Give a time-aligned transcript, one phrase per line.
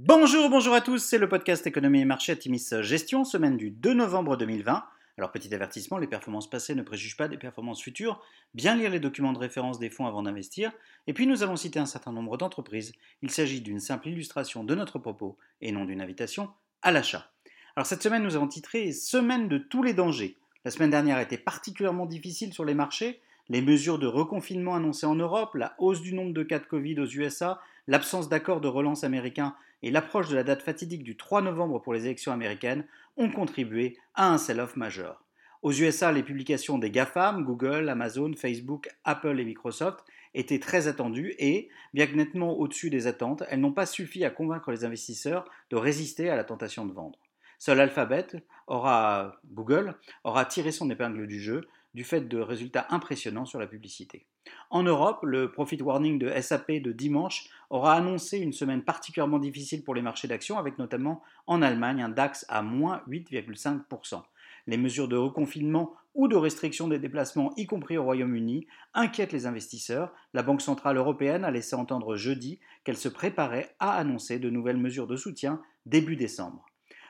[0.00, 3.72] Bonjour, bonjour à tous, c'est le podcast Économie et Marché à Timis Gestion, semaine du
[3.72, 4.84] 2 novembre 2020.
[5.18, 8.22] Alors petit avertissement, les performances passées ne préjugent pas des performances futures,
[8.54, 10.70] bien lire les documents de référence des fonds avant d'investir,
[11.08, 12.92] et puis nous allons citer un certain nombre d'entreprises.
[13.22, 16.48] Il s'agit d'une simple illustration de notre propos et non d'une invitation
[16.80, 17.32] à l'achat.
[17.74, 20.36] Alors cette semaine nous avons titré Semaine de tous les dangers.
[20.64, 25.06] La semaine dernière a été particulièrement difficile sur les marchés, les mesures de reconfinement annoncées
[25.06, 28.68] en Europe, la hausse du nombre de cas de Covid aux USA, l'absence d'accord de
[28.68, 32.84] relance américain et l'approche de la date fatidique du 3 novembre pour les élections américaines
[33.16, 35.24] ont contribué à un sell-off majeur.
[35.62, 41.34] Aux USA, les publications des GAFAM, Google, Amazon, Facebook, Apple et Microsoft, étaient très attendues
[41.38, 45.50] et, bien que nettement au-dessus des attentes, elles n'ont pas suffi à convaincre les investisseurs
[45.70, 47.18] de résister à la tentation de vendre.
[47.58, 48.26] Seul Alphabet,
[48.68, 51.66] aura, Google, aura tiré son épingle du jeu
[51.98, 54.24] du fait de résultats impressionnants sur la publicité.
[54.70, 59.82] En Europe, le profit warning de SAP de dimanche aura annoncé une semaine particulièrement difficile
[59.82, 64.22] pour les marchés d'actions, avec notamment en Allemagne un DAX à moins 8,5%.
[64.68, 69.46] Les mesures de reconfinement ou de restriction des déplacements, y compris au Royaume-Uni, inquiètent les
[69.46, 70.14] investisseurs.
[70.34, 74.76] La Banque centrale européenne a laissé entendre jeudi qu'elle se préparait à annoncer de nouvelles
[74.76, 76.64] mesures de soutien début décembre.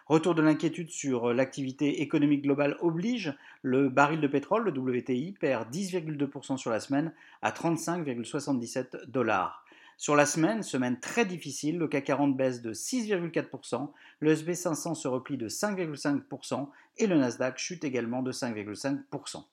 [0.09, 5.71] Retour de l'inquiétude sur l'activité économique globale oblige, le baril de pétrole, le WTI, perd
[5.71, 9.67] 10,2% sur la semaine à 35,77 dollars.
[9.99, 14.95] Sur la semaine, semaine très difficile, le CAC 40 baisse de 6,4%, le SP 500
[14.95, 19.45] se replie de 5,5% et le Nasdaq chute également de 5,5%.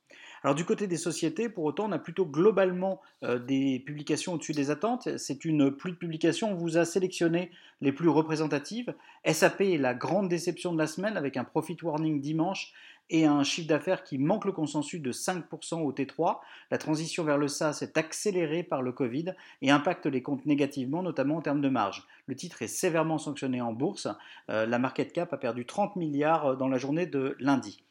[0.45, 4.51] Alors du côté des sociétés, pour autant, on a plutôt globalement euh, des publications au-dessus
[4.51, 5.17] des attentes.
[5.17, 6.51] C'est une pluie de publications.
[6.51, 7.49] On vous a sélectionné
[7.81, 8.93] les plus représentatives.
[9.25, 12.73] SAP est la grande déception de la semaine avec un profit warning dimanche
[13.09, 16.37] et un chiffre d'affaires qui manque le consensus de 5% au T3.
[16.69, 21.01] La transition vers le SaaS est accélérée par le Covid et impacte les comptes négativement,
[21.01, 22.05] notamment en termes de marge.
[22.27, 24.07] Le titre est sévèrement sanctionné en bourse.
[24.51, 27.83] Euh, la market cap a perdu 30 milliards euh, dans la journée de lundi.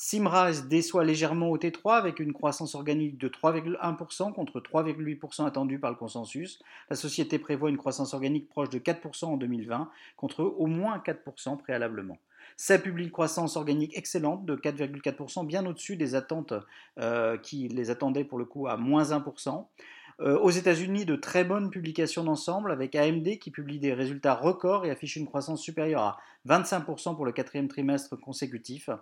[0.00, 5.90] Simrise déçoit légèrement au T3 avec une croissance organique de 3,1% contre 3,8% attendu par
[5.90, 6.60] le consensus.
[6.88, 11.56] La société prévoit une croissance organique proche de 4% en 2020 contre au moins 4%
[11.58, 12.16] préalablement.
[12.56, 16.54] Ça publie une croissance organique excellente de 4,4%, bien au-dessus des attentes
[17.00, 19.66] euh, qui les attendaient pour le coup à moins 1%.
[20.20, 24.84] Euh, aux États-Unis, de très bonnes publications d'ensemble avec AMD qui publie des résultats records
[24.84, 26.18] et affiche une croissance supérieure à
[26.48, 28.88] 25% pour le quatrième trimestre consécutif.
[28.88, 28.94] Euh,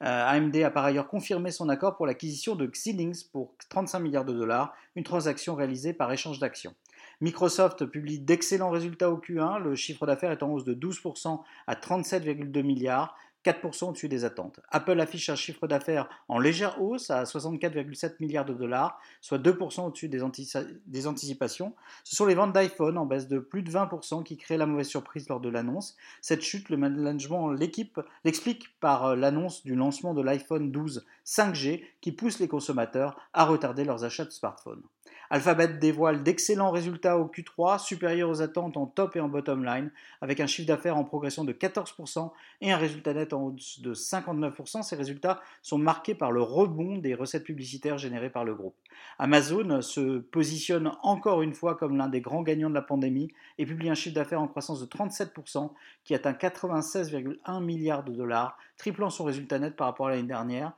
[0.00, 4.34] AMD a par ailleurs confirmé son accord pour l'acquisition de Xilinx pour 35 milliards de
[4.34, 6.74] dollars, une transaction réalisée par échange d'actions.
[7.22, 11.74] Microsoft publie d'excellents résultats au Q1, le chiffre d'affaires est en hausse de 12% à
[11.74, 13.16] 37,2 milliards,
[13.48, 14.60] 4% au-dessus des attentes.
[14.70, 19.86] Apple affiche un chiffre d'affaires en légère hausse à 64,7 milliards de dollars, soit 2%
[19.86, 21.74] au-dessus des, anticipations.
[22.04, 24.88] Ce sont les ventes d'iPhone en baisse de plus de 20% qui créent la mauvaise
[24.88, 25.96] surprise lors de l'annonce.
[26.20, 31.82] Cette chute, le management l'équipe l'explique par euh, l'annonce du lancement de l'iPhone 12 5G
[32.00, 34.82] qui pousse les consommateurs à retarder leurs achats de smartphones.
[35.30, 39.90] Alphabet dévoile d'excellents résultats au Q3, supérieurs aux attentes en top et en bottom line,
[40.22, 42.30] avec un chiffre d'affaires en progression de 14%
[42.62, 44.82] et un résultat net en hausse de 59%.
[44.82, 48.74] Ces résultats sont marqués par le rebond des recettes publicitaires générées par le groupe.
[49.18, 53.28] Amazon se positionne encore une fois comme l'un des grands gagnants de la pandémie
[53.58, 55.70] et publie un chiffre d'affaires en croissance de 37%
[56.04, 60.72] qui atteint 96,1 milliards de dollars, triplant son résultat net par rapport à l'année dernière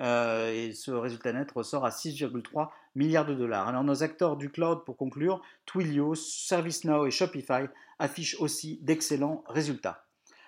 [0.00, 3.68] euh, et ce résultat net ressort à 6,3 milliards de dollars.
[3.68, 7.64] Alors nos acteurs du cloud, pour conclure, Twilio, ServiceNow et Shopify
[7.98, 10.04] affichent aussi d'excellents résultats.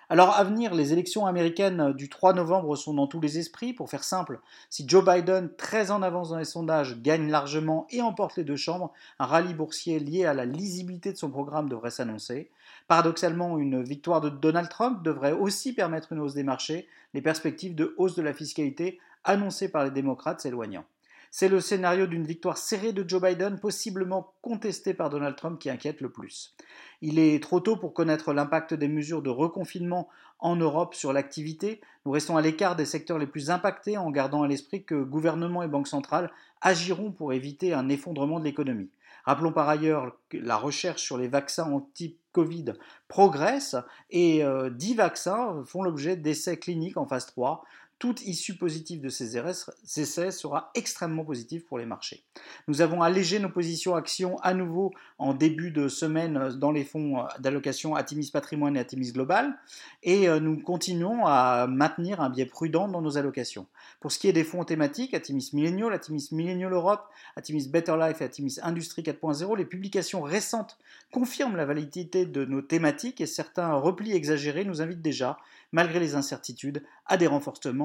[0.07, 3.73] Alors à venir, les élections américaines du 3 novembre sont dans tous les esprits.
[3.73, 4.39] Pour faire simple,
[4.69, 8.55] si Joe Biden, très en avance dans les sondages, gagne largement et emporte les deux
[8.55, 12.51] chambres, un rallye boursier lié à la lisibilité de son programme devrait s'annoncer.
[12.87, 17.73] Paradoxalement, une victoire de Donald Trump devrait aussi permettre une hausse des marchés, les perspectives
[17.73, 20.85] de hausse de la fiscalité annoncées par les démocrates s'éloignant.
[21.37, 25.69] C'est le scénario d'une victoire serrée de Joe Biden, possiblement contestée par Donald Trump, qui
[25.69, 26.55] inquiète le plus.
[27.01, 30.07] Il est trop tôt pour connaître l'impact des mesures de reconfinement
[30.39, 31.81] en Europe sur l'activité.
[32.05, 35.61] Nous restons à l'écart des secteurs les plus impactés en gardant à l'esprit que gouvernements
[35.61, 38.89] et banques centrales agiront pour éviter un effondrement de l'économie.
[39.25, 42.73] Rappelons par ailleurs que la recherche sur les vaccins anti-Covid
[43.09, 43.75] progresse
[44.09, 47.65] et euh, 10 vaccins font l'objet d'essais cliniques en phase 3
[47.97, 52.23] toute issue positive de ces essais sera extrêmement positive pour les marchés.
[52.67, 57.25] Nous avons allégé nos positions actions à nouveau en début de semaine dans les fonds
[57.39, 59.57] d'allocation Atimis Patrimoine et Atimis Global
[60.03, 63.65] et euh, nous continuons à maintenir un biais prudent dans nos allocations.
[64.01, 67.07] Pour ce qui est des fonds thématiques, Atimis Millennial, Atimis Millennial Europe,
[67.37, 70.77] Atimis Better Life et Atimis Industrie 4.0, les publications récentes
[71.11, 75.37] confirment la validité de nos thématiques et certains replis exagérés nous invitent déjà,
[75.71, 77.84] malgré les incertitudes, à des renforcements